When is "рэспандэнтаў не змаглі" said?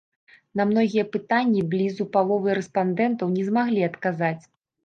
2.61-3.89